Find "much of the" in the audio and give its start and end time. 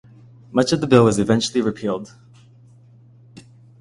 0.51-0.87